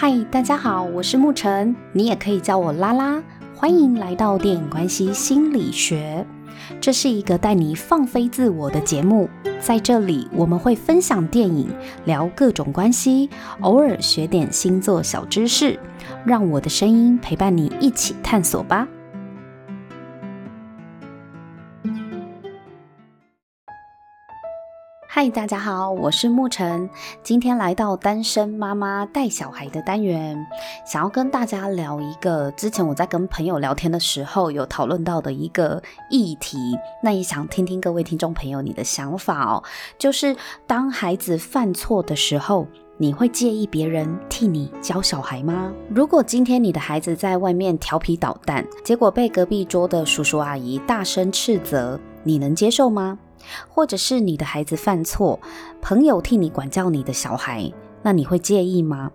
[0.00, 3.20] 嗨，大家好，我是沐晨，你也可以叫我拉拉。
[3.56, 6.24] 欢迎来到电影关系心理学，
[6.80, 9.28] 这是一个带你放飞自我的节目。
[9.58, 11.68] 在这里，我们会分享电影，
[12.04, 13.28] 聊各种关系，
[13.62, 15.76] 偶尔学点星座小知识，
[16.24, 18.86] 让我的声音陪伴你一起探索吧。
[25.20, 26.88] 嗨，大家好，我是沐晨，
[27.24, 30.46] 今天来到单身妈妈带小孩的单元，
[30.86, 39.64] 想要跟大家聊一个之前我在跟朋友聊天的时候有讨论到的一个议题，那也想听听各位听众朋友你的想法哦，
[39.98, 40.36] 就是
[40.68, 45.72] 当孩子犯错的时候，你会介意别人替你教小孩吗？
[45.92, 53.18] 如果今天你的孩子在外面调皮捣蛋，结果被隔壁桌的叔叔阿姨大声斥责，你能接受吗？
[53.68, 55.38] 或者是你的孩子犯错，
[55.80, 59.10] 朋友替你管教你的小孩，那你会介意吗？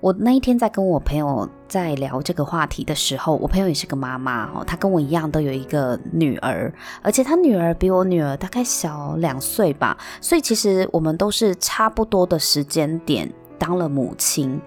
[0.00, 14.60] 我那一天在跟我朋友在聊这个话题的时候，我朋友也是个妈妈哦，她跟我一样都有一个女儿，而且她女儿比我女儿大概小两岁吧，所以其实我们都是差不多的时间点当了母亲。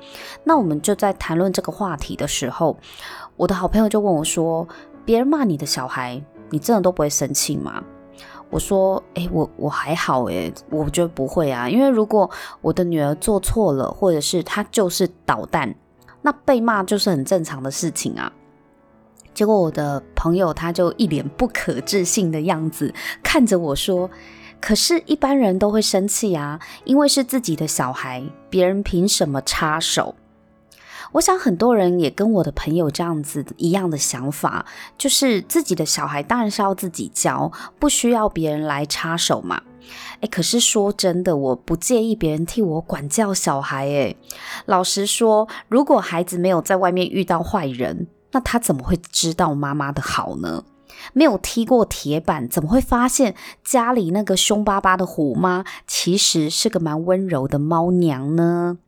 [0.44, 2.76] 那我们就在谈论这个话题的时候，
[3.36, 4.68] 我的好朋友就问我说
[5.06, 6.20] ：“别人骂你的小孩，
[6.50, 7.84] 你真的都不会生气吗？”
[8.50, 12.30] 我说，诶，我我还好，诶，我觉得不会啊，因为如果
[12.62, 15.76] 我的女儿做错了，或者是她就是捣蛋，
[16.22, 18.32] 那被骂就是很正常的事情啊。
[19.34, 24.10] 结果我的朋友他就一脸不可置信的样子看着我说
[24.60, 30.16] ：“可是，一般人都会生气啊，因为是自己的小孩，别人凭什么插手？”
[31.14, 34.66] 我想很多人也跟我的朋友这样子一样的想法，
[34.98, 39.62] 就是自己的小孩当然是要自己教，不需要别人来插手嘛。
[40.20, 43.86] 诶，可是说真的，我不介意别人替我管教小孩。
[43.86, 44.18] 诶，
[44.66, 50.66] 老实说，如果孩子没有在外面遇到坏人，那他怎么会知道妈妈的好呢？
[51.14, 58.80] 没有踢过铁板，怎么会发现家里那个凶巴巴的虎妈其实是个蛮温柔的猫娘呢？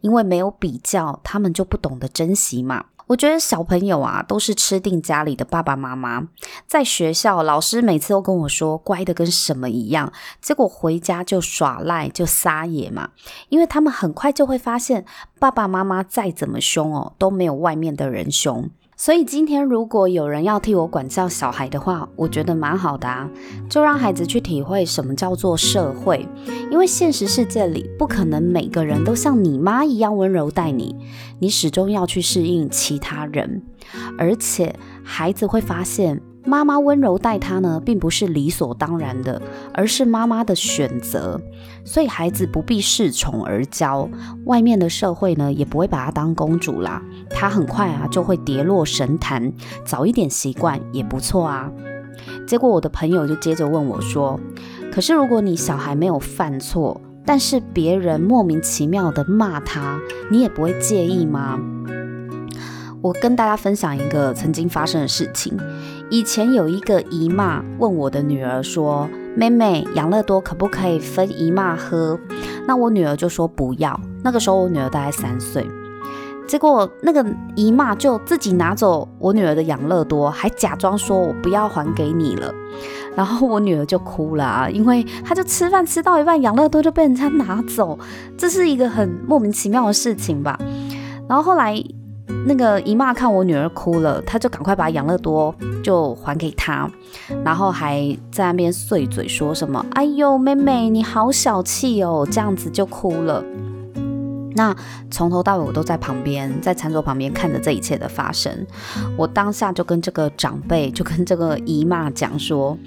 [0.00, 2.86] 因为没有比较，他们就不懂得珍惜嘛。
[3.06, 6.26] 我觉得小朋友啊，都是吃定家里的爸爸妈妈。
[6.66, 13.10] 在学校，老师每次都跟我说乖的跟什么一样，结果回家就耍赖，就撒野嘛。
[13.50, 15.04] 因为他们很快就会发现，
[15.38, 18.70] 爸爸妈妈再怎么凶哦，都没有外面的人凶。
[19.04, 23.28] 所以今天如果有人要替我管教小孩的话，我觉得蛮好的啊，
[23.68, 26.26] 就让孩子去体会什么叫做社会，
[26.70, 30.96] 因为现实世界里不可能每个人都像你妈一样温柔待你，
[31.38, 33.62] 你始终要去适应其他人，
[34.16, 36.22] 而且孩子会发现。
[36.46, 39.40] 妈妈温柔待他呢，并不是理所当然的，
[39.72, 41.40] 而是妈妈的选择。
[41.84, 44.08] 所以孩子不必恃宠而骄，
[44.44, 47.02] 外面的社会呢，也不会把她当公主啦。
[47.30, 49.52] 她很快啊，就会跌落神坛，
[49.84, 51.70] 早一点习惯也不错啊。
[52.46, 54.38] 结果我的朋友就接着问我说
[54.92, 59.98] ：“可是如果你小孩没有犯错，但是别人莫名其妙的骂他，
[60.30, 61.58] 你也不会介意吗？”
[63.02, 65.58] 我跟大家分享一个曾经发生的事情。
[66.14, 72.16] 以前有一个姨妈问我的女儿说：“妹妹，养乐多可不可以分姨妈喝？”
[72.68, 74.00] 那我女儿就说不要。
[74.22, 75.66] 那个时候我女儿大概三岁，
[76.46, 77.26] 结果那个
[77.56, 82.54] 姨妈就自己拿走我女儿的养乐多，还假装说我不要还给你了。
[83.16, 87.98] 然后我女儿就哭了啊，因为她就吃饭吃到一半，养乐多就被人家拿走，
[88.38, 90.56] 这是一个很莫名其妙的事情吧。
[91.28, 91.84] 然后后来。
[92.46, 96.90] 那个姨妈看我女儿哭了，她就赶快把养乐多就还给她，
[97.44, 103.44] 然后还在那边碎嘴说什么：“哎呦，妹妹你好小气哦，这样子就哭了。”
[104.56, 104.74] 那
[105.10, 108.66] 从头到尾我都在旁边，在餐桌旁边看着这一切的发生。
[109.16, 112.78] 我当下就跟这个长辈，就跟这个姨妈讲说。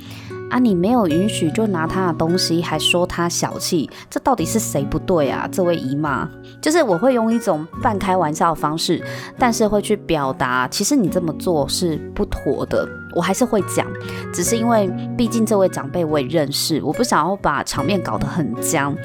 [0.50, 0.60] 啊！
[0.60, 5.48] 你没有允许就拿他的东西，还说他小气，这到底是谁不对啊？
[5.52, 6.28] 这位姨妈，
[6.62, 9.04] 就是我会用一种半开玩笑的方式，
[9.38, 12.88] 但是会去表达，其实你这么做是不妥的。
[13.16, 13.86] 我还是会讲，
[14.34, 18.96] 只是因为毕竟这位长辈我也认识，我不想要把场面搞得很僵，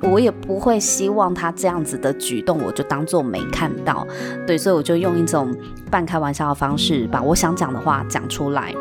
[0.00, 4.06] 我也不会希望他这样子的举动，我就当做没看到。
[4.46, 5.54] 对，所以我就用一种
[5.90, 8.74] 半开玩笑的方式，把我想讲的话讲出来。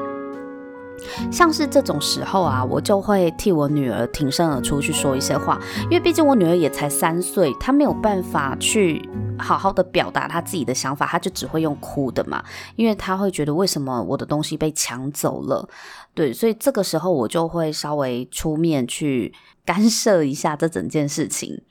[1.31, 9.07] 像是这种时候啊，我就会替我女儿挺身而出去说一些话，因为毕竟我女儿也才三岁，她没有办法去
[9.37, 12.43] 好好的表达她自己的想法，她就只会用哭的嘛，
[12.75, 15.67] 因为她会觉得为什么我的东西被抢走了，
[16.13, 19.33] 对，所以这个时候我就会稍微出面去
[19.65, 21.61] 干涉一下这整件事情。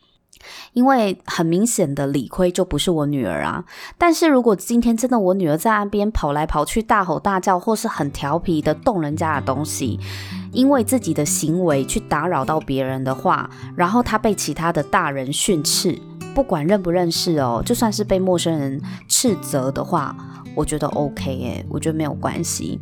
[0.73, 3.65] 因为很明显的理亏就不是我女儿啊。
[3.99, 9.99] 但是如果今天真的我女儿在岸边跑来跑去大吼大叫，或是很调皮的动人家的东西，
[10.53, 15.99] 因为自己的行为去打扰到别人的话，然后她被其他的大人训斥，
[16.35, 20.17] 不管认不认识哦，就算是被陌生人斥责的话，
[20.55, 22.81] 我觉得 OK 耶，我觉得没有关系。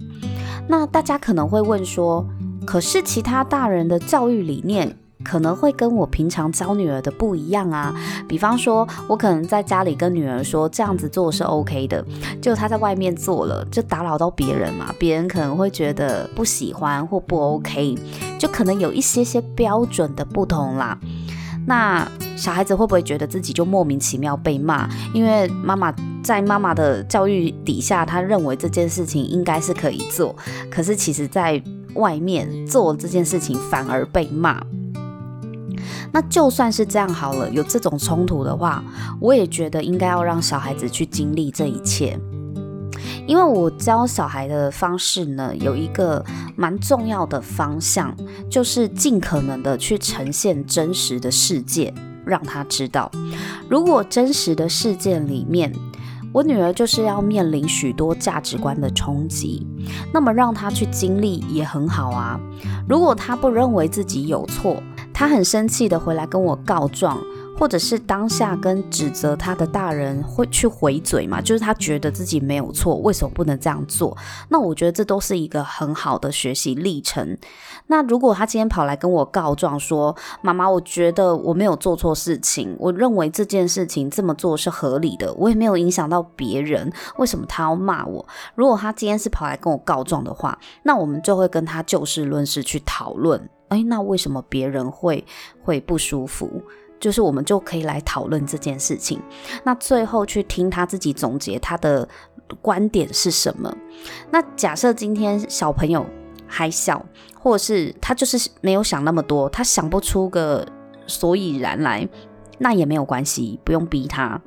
[0.69, 2.25] 那大家可能会问说，
[2.65, 7.95] 可是其他大人的教育理念，可能会跟我平常教女儿的不一样啊，
[8.27, 12.05] 比方说，我可能在家里跟女儿说这样子做是 OK 的，
[12.41, 17.97] 就她在外面做了，就打扰到别人嘛，别人可能会觉得不喜欢或不 OK，
[18.39, 20.99] 就可能有一些些标准的不同啦。
[21.67, 24.89] 那小孩子会不会觉得自己就莫名其妙被骂？
[25.13, 25.95] 因为妈妈
[26.25, 30.35] 在妈妈的教育底下，他认为这件事情应该是可以做，
[30.71, 31.63] 可是其实在
[31.95, 34.61] 外面做这件事情反而被骂。
[36.13, 38.83] 那就算是这样好了，有这种冲突的话，
[39.21, 42.19] 我也觉得应该要让小孩子去经历这一切。
[43.27, 46.25] 因为我教小孩的方式呢，有一个
[46.57, 48.15] 蛮重要的方向，
[48.51, 53.11] 就是尽可能的去呈现真实的世界，让他知道，
[53.69, 55.73] 如果真实的世界里面，
[56.33, 59.67] 我女儿就是要面临许多价值观的冲击，
[60.13, 62.39] 那么让她去经历也很好啊。
[62.89, 64.83] 如果她不认为自己有错，
[65.21, 67.23] 他很生气的回来跟我告状，
[67.61, 74.17] 或者是当下跟指责他的大人会去回嘴嘛，就是他觉得自己没有错，为什么不能这样做？
[74.49, 77.37] 那我觉得这都是一个很好的学习历程。
[77.89, 88.27] 那如果他今天跑来跟我告状说，妈妈，我觉得我没有做错事情，我认为这件事情这么做是合理的，我也没有影响到别人，为什么他要骂我？
[88.55, 93.51] 如果他今天是跑来跟我告状的话，那我们就会跟他就事论事去讨论。
[93.69, 95.23] 哎，那为什么别人会
[95.63, 96.63] 会不舒服？
[97.01, 99.21] 就是我们就可以来讨论这件事情。
[99.65, 102.07] 那最后去听他自己总结他的
[102.61, 103.75] 观点是什么？
[104.31, 106.07] 那假设今天小朋友
[106.47, 107.05] 还小，
[107.39, 110.67] 或者是他就是没有想那么多，他想不出个
[111.07, 112.07] 所以然来，
[112.59, 114.41] 那也没有关系，不用逼他，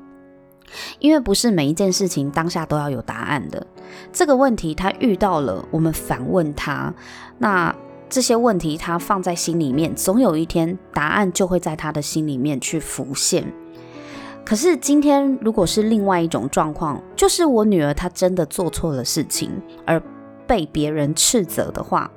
[1.00, 3.66] 因为不是每一件事情当下都要有答案的。
[4.12, 6.94] 这个问题他遇到了，我们反问他，
[7.40, 7.76] 那。
[8.14, 13.44] 这些问题他放在心里面，总有一天答案就会在他的心里面去浮现。
[14.46, 19.50] 可是今天如果是另外一种状况，就是我女儿她真的做错了事情
[19.84, 20.00] 而
[20.46, 22.12] 被别人斥责的话，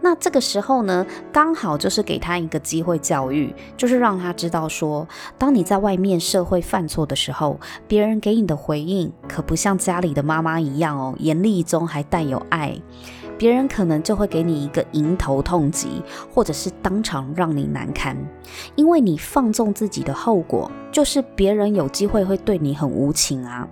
[0.00, 5.06] 那这个时候呢，刚好就是给她一个机会教育，就是让她知道说，
[5.36, 12.74] 当你在外面社会犯错的时候，别人给你的回应可不像家里的妈妈一样哦，严厉中还带有爱。
[13.42, 16.00] 别人可能就会给你一个迎头痛击，
[16.32, 18.16] 或者是当场让你难堪，
[18.76, 23.66] 因为你放纵自己的后果，就是别人有机会会对你很无情啊。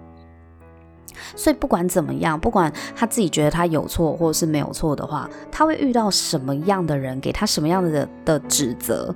[1.37, 9.15] 所以不管怎么样，不管他自己觉得他有错或者是没有错的话，他会遇到什么样的人，给他什么样的的指责。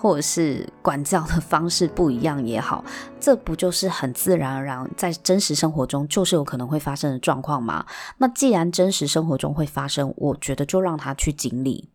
[0.00, 2.82] 或者是管教的方式不一样也好，
[3.20, 7.84] 这不就是很自然而然在真实生活中就是有可能会发生的状况吗？
[8.16, 11.86] 那既然真实生活中会发生，我觉得就让他去经历。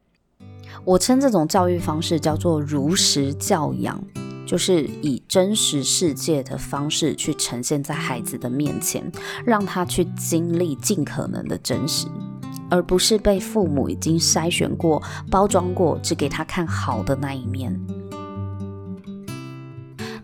[0.84, 4.00] 我称这种教育方式叫做如实教养，
[4.46, 9.12] 就是以真实世界的方式去呈现在孩子的面前，
[9.44, 12.06] 让他去经历尽可能的真实。
[12.68, 17.80] 而不是被父母已经筛选过、包装过，只给他看好的那一面。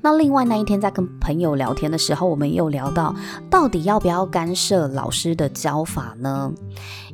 [0.01, 3.15] 那另外那一天在跟朋友聊天的时候，我们又聊到，
[3.49, 6.51] 到底要不要干涉老师的教法呢？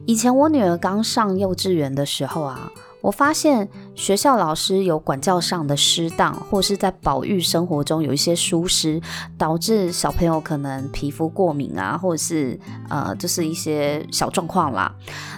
[0.05, 2.71] 以前我女儿刚上幼稚园的时候啊。
[2.99, 8.99] 我发现学校老师有管教上的失当，或是在保育生活中有一些疏失，
[9.37, 14.93] 导致小朋友可能皮肤过敏啊，或者是呃，就是一些小状况啦。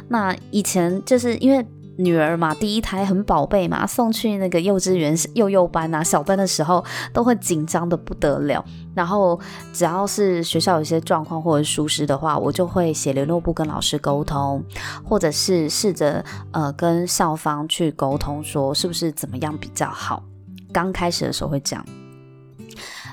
[0.07, 1.63] 那以前就是因为。
[2.01, 8.63] 女儿嘛，第一胎很宝贝嘛，送去那个幼稚园幼幼班啊、小班的时候，都会紧张得不得了。
[8.95, 9.37] 然后
[9.73, 14.63] 只要是学校有些状况或者疏失的话，我就会写联络簿跟老师沟通，
[15.03, 20.23] 或者是试着呃跟校方去沟通，说是不是怎么样比较好。
[20.71, 21.85] 刚开始的时候会这样，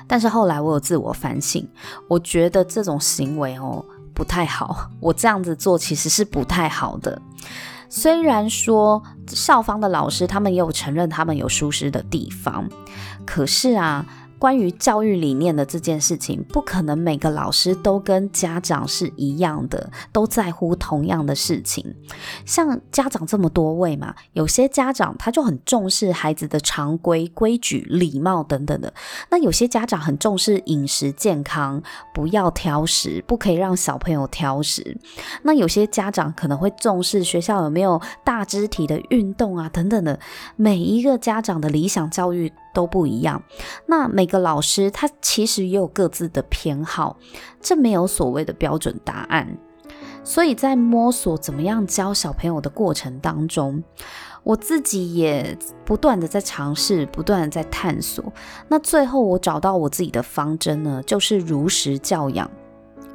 [0.07, 1.67] 但是后来我有自我反省，
[2.07, 7.21] 我觉得这种行为哦不太好，我这样子做其实是不太好的。
[7.89, 12.67] 虽然说校方的老师他们也有承认他们有疏失的地方，
[13.25, 14.05] 可是啊，
[14.39, 21.95] 关于教育理念的这件事情，不可能每个老师都跟家长是一样的，都在乎同样的事情。
[22.45, 28.93] 像家长这么多位嘛，有些家长他就很重视孩子的常规、规矩、礼貌等等的。
[29.31, 31.81] 那有些家长很重视饮食健康，
[32.13, 34.97] 不要挑食，不可以让小朋友挑食。
[35.41, 40.19] 那有些家长可能会重视学校有没有大肢体的运动啊，等等的。
[40.55, 43.41] 每一个家长的理想教育都不一样，
[43.87, 47.17] 那每个老师他其实也有各自的偏好，
[47.59, 49.57] 这没有所谓的标准答案。
[50.23, 53.83] 所以在摸索怎么样教小朋友的过程当中，
[54.43, 58.23] 我自己也不断的在尝试，不断的在探索。
[58.67, 62.47] 那最后我找到我自己的方针呢，就是如实教养。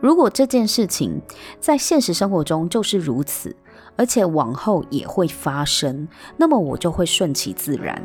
[0.01, 1.23] 如果这件事情
[1.61, 3.55] 在现实生活中就是如此。
[3.97, 8.01] 而且往后也会发生，那么我就会顺其自然。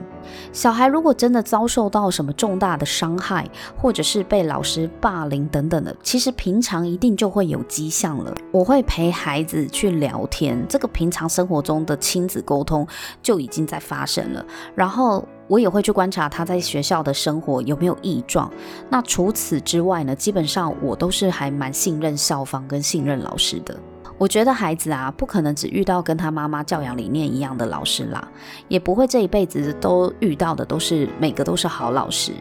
[0.52, 8.34] 小孩如果真的遭受到什么重大的伤害，或者是被老师霸凌等等的，其实平常一定就会有迹象了。
[8.52, 12.86] 我会陪孩子去聊天，这个平常生活中的亲子沟通
[13.22, 14.46] 就已经在发生了。
[14.76, 18.52] 然后我也会去观察他在学校的生活有没有异状。
[18.90, 23.78] 那除此之外呢，基本上我都是还蛮信任校方跟信任老师的。
[24.18, 28.28] 我觉得孩子啊，不可能只遇到跟他妈妈教养理念一样的老师啦，
[28.68, 32.32] 也不会这一辈子都遇到的都是每个都是好老师。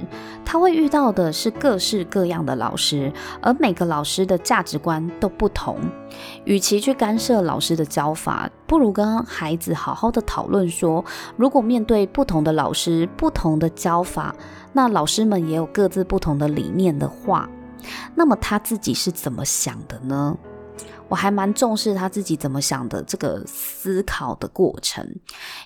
[0.45, 5.77] 他会遇到的是各式各样的老师，而每个老师的价值观都不同。
[6.45, 11.05] 与其去干涉老师的教法，不如跟孩子好好的讨论说，
[11.37, 14.35] 如果面对不同的老师、不同的教法，
[14.73, 17.51] 那老师们也有各自不同的理念的话，
[18.15, 20.37] 那么他自己是怎么想的呢？
[21.09, 25.07] 我还蛮重视他自己怎么想的这个思考的过程，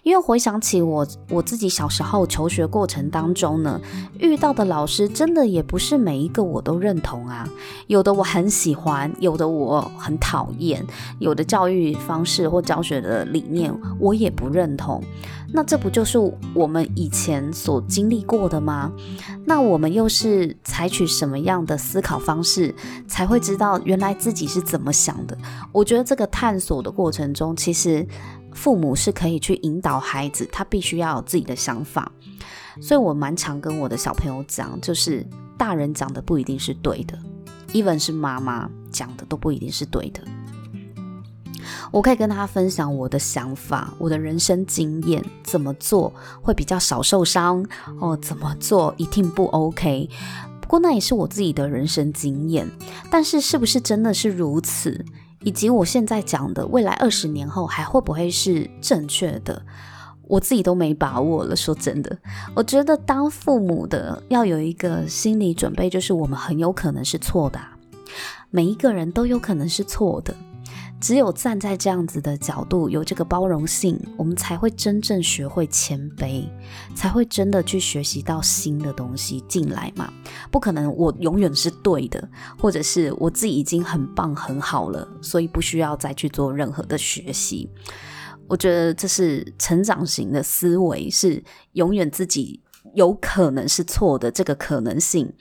[0.03, 3.81] 因为回想起我我自己小时候求学过程当中呢，
[4.19, 7.49] 遇到的老师真的也不是每一个我都认同啊，
[7.87, 10.85] 有的我很喜欢，有的我很讨厌，
[11.21, 15.03] 有的教育方式或教学的理念我也不认同。
[15.53, 16.17] 那这不就是
[16.55, 18.93] 我们以前所经历过的吗？
[19.47, 22.73] 那我们又是采取什么样的思考方式，
[23.09, 25.17] 才会知道原来自己是怎么想？
[25.73, 28.07] 我觉得这个探索的过程中，其实
[28.53, 32.11] 父母是可以去引导孩子，他必须要有自己的想法。
[32.81, 35.27] 所以我蛮常跟我的小朋友讲，就是
[35.59, 37.19] 大人讲的不一定是对的
[37.73, 40.23] ，even 是妈妈讲的都不一定是对的。
[41.93, 47.65] 我可以跟他分享我的想法，我的人生经验，怎么做会比较少受伤
[47.99, 48.17] 哦？
[48.23, 50.09] 怎么做一定不 OK？
[50.61, 52.69] 不过那也是我自己的人生经验，
[53.11, 55.05] 但是是不是真的是如此？
[55.43, 59.63] 以及我现在讲的未来二十年后还会不会是正确的？
[60.29, 61.57] 我自己都没把握了。
[61.57, 62.17] 说真的，
[62.55, 67.59] 我觉得当父母的要有一个心理准备，就是我们很有可能是错的，
[68.51, 70.35] 每一个人都有可能是错的。
[71.01, 76.45] 只有站在这样子的角度，有这个包容性，我们才会真正学会谦卑，
[76.95, 80.13] 才会真的去学习到新的东西进来嘛。
[80.51, 82.29] 不可能我永远是对的，
[82.59, 87.71] 或者是我自己已经很棒很好了，所以不需要再去做任何的学习。
[88.47, 91.43] 我觉得这是成长型的思维，是
[91.73, 92.61] 永远自己
[92.95, 95.33] 有可能是错的这个可能性。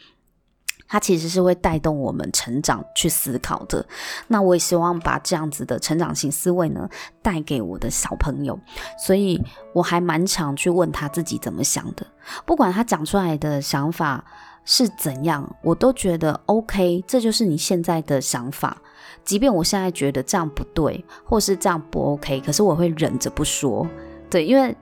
[0.90, 3.86] 它其实是会带动我们成长去思考的。
[4.28, 6.90] 那我也希望把这样子的成长型思维呢
[7.22, 8.60] 带给我的小朋友，
[8.98, 9.40] 所以
[9.72, 12.06] 我还蛮常去问他自己怎么想的。
[12.44, 14.26] 不管他讲出来的想法
[14.66, 18.76] 是怎样，我都觉得 OK，这就是你现在的想法。
[19.24, 23.88] 即便我现在觉得这样不对，或是这样不 OK，可是我会忍着不说。
[24.28, 24.76] 对，因为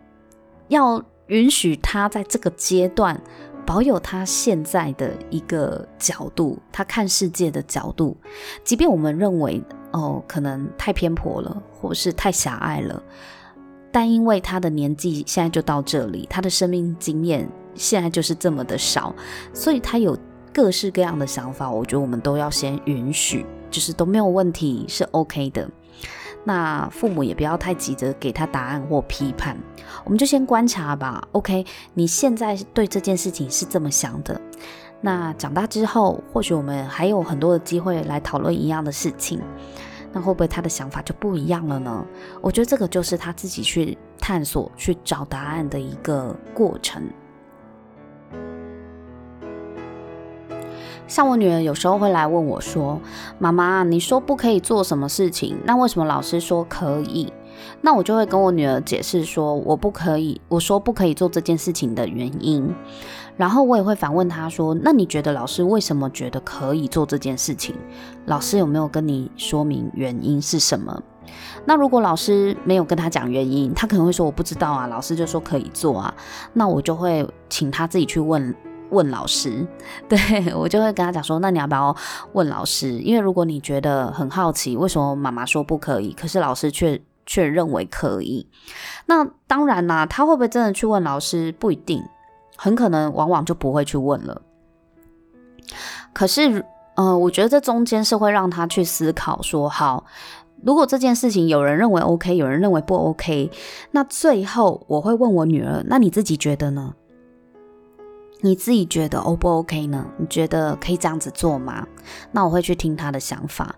[0.69, 3.21] 要允许他在这个阶段。
[3.67, 8.15] 保有他现在的一个角度，他看世界的角度，
[8.63, 13.03] 即便我们认为哦，可能太偏颇了，或是太狭隘了，
[13.91, 17.45] 但因为他的年纪现在就到这里，他的生命经验
[17.75, 19.13] 现在就是这么的少，
[19.53, 20.17] 所以他有
[20.53, 25.69] 各式各样的想法，我觉得我们都要先允许，就是都没有问题，是 OK 的。
[26.47, 29.57] 那父母也不要太急着给他答案或批判，
[30.05, 31.21] 我们就先观察吧。
[31.33, 34.39] OK，你现在对这件事情是这么想的，
[35.01, 39.41] 那长大之后，或许我们还有很多的机会来讨论一样的事情，
[40.13, 42.05] 那会不会他的想法就不一样了呢？
[42.41, 47.03] 我觉得这个就是他自己去探索、去找答案的一个过程。
[51.07, 52.99] 像我女儿有时候会来问我说
[53.39, 57.31] ：“妈妈，你说不可以做什么事情，那为什么老师说可以？”
[57.81, 62.73] 那我就会跟我女儿解释说，我不可以，我说不可以做这件事情的原因。
[63.35, 67.75] 然后我也会反问她说，那你觉得老师为什么觉得可以做这件事情？
[68.25, 71.01] 老师有没有跟你说明原因是什么？
[71.65, 76.13] 那如果老师没有跟他讲原因，他可能会说我不知道啊，老师就说可以做啊，
[76.53, 78.53] 那我就会请他自己去问
[78.89, 79.65] 问老师，
[80.07, 80.17] 对，
[80.53, 81.95] 我就会跟他讲说，那你要不要
[82.33, 82.99] 问老师？
[82.99, 88.47] 因为如果你觉得很好奇，为什么妈妈说不可以，可是老师却却认为可以，
[89.05, 91.51] 那当然啦，他会不会真的去问老师？
[91.53, 92.03] 不一定，
[92.55, 94.41] 很可能往往就不会去问了。
[96.13, 96.65] 可是，
[96.95, 100.05] 呃，我觉得这中间是会让他去思考说，好。
[100.63, 103.51] 如果这件事情有人认为 OK，有人认为不 OK，
[103.91, 106.95] 那最后我会问我女儿：“那你自己觉得呢？
[108.41, 110.05] 你自己觉得 O 不 OK 呢？
[110.17, 111.85] 你觉得可以这样子做吗？”
[112.31, 113.75] 那我会去听他的想法。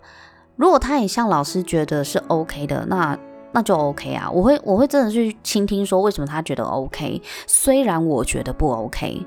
[0.56, 3.18] 如果他也像老师觉得是 OK 的，那
[3.52, 4.30] 那就 OK 啊。
[4.30, 9.26] 我会我会真的去倾听，说为什么他觉得 OK，虽然我觉得不 OK。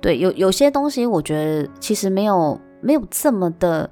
[0.00, 3.90] 对，有有些东西我觉得其实没有没有这么的。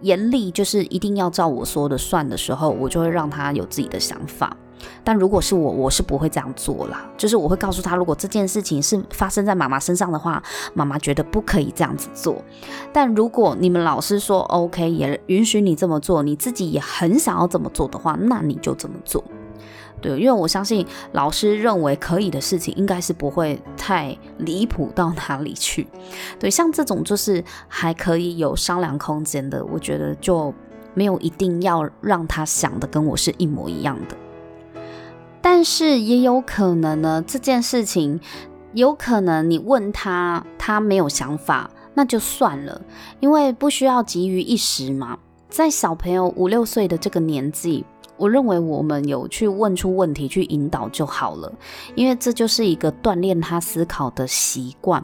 [0.00, 4.56] 严厉就是一定要照我说的算的时候，我就会让他有自己的想法。
[5.02, 7.08] 但如果是我，我是不会这样做啦。
[7.16, 10.42] 就是我会告诉他，如果这件事情是发生在妈妈身上的话，
[10.74, 12.42] 妈妈觉得不可以这样子做。
[12.92, 19.22] 但如果你们老师说 OK，也允许你这么做，你自己也很想要这么做的话，那你就这么做。
[20.00, 25.88] 对，因为我相信老师认为可以的事情，应该是不会太离谱到哪里去。
[26.38, 30.54] 对，像这种就是还可以有商量空间的，我觉得就
[30.94, 34.16] 没有一定要让他想的跟我是一模一样的。
[35.40, 38.20] 但是也有可能呢，这件事情
[38.74, 42.80] 有可能你问他，他没有想法，那就算了，
[43.20, 45.18] 因为不需要急于一时嘛。
[45.48, 47.84] 在小朋友五六岁的这个年纪。
[48.18, 51.52] 我认为我们有去问出问题，去引导就好了，
[51.94, 55.00] 因为这就是一个锻炼他思考的习惯，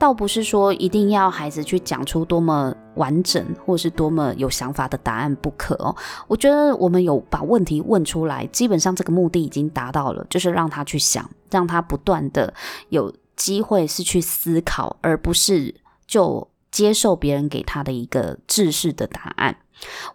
[0.00, 5.94] 倒不是说一定要孩子去讲出多么完整或是多么有想法的答案不可哦。
[6.28, 12.52] 我觉得我们有把问题问出来，基本上这个目的已经达到了，就是让他去想，让他不断的
[12.88, 15.74] 有机会是去思考，而不是
[16.06, 19.56] 就接受别人给他的一个制式的答案。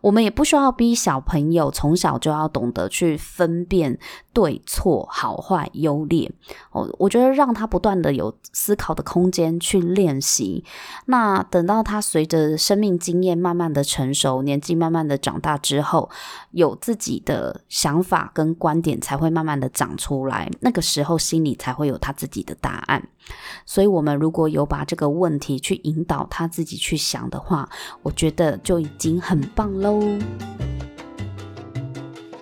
[0.01, 4.00] 我们也不需要逼小朋友从小就要懂得去分辨
[4.33, 6.31] 对错、好坏、优劣。
[6.72, 10.64] 我，我觉得让他不断的有思考的空间去练习。
[11.05, 16.09] 那等到他随着生命经验慢慢的成熟，年纪慢慢的长大之后，
[16.51, 20.50] 有自己的想法跟观点才会慢慢的长出来。
[20.62, 23.07] 那个时候心里才会有他自己的答案。
[23.66, 27.70] 所以，我们如果有把这个问题去引导他自己去想的话，
[28.01, 30.18] 我觉得就已经很棒喽。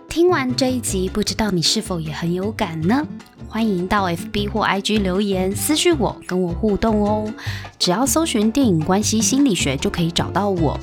[0.08, 3.08] 听完这一集，不知道你是否也很有感呢？
[3.50, 7.34] 欢迎到 FB 或 IG 留言私讯我，跟我互动哦。
[7.80, 10.80] 只要搜寻电影关系心理学就可以找到我。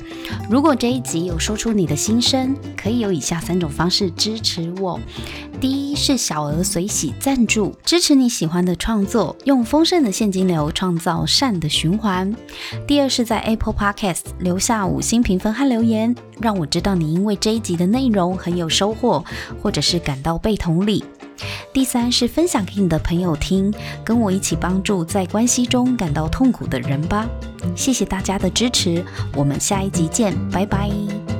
[0.49, 4.99] 如果这一集有说出你的心声，可以有以下三种方式支持我：
[5.61, 12.33] 第一是小额随喜赞助，支持你喜欢的创作，用丰盛的现金流创造善的循环；
[12.85, 19.23] 第二是在 Apple Podcast 留下五星评分和留言，让我知道你因为这一集的内容很有收获，
[19.63, 21.05] 或者是感到被同理。
[21.73, 23.73] 第三是分享给你的朋友听，
[24.03, 27.27] 跟我一起帮助在关系中感到痛苦的人吧。
[27.75, 29.03] 谢谢大家的支持，
[29.35, 31.36] 我们下一集见，拜拜。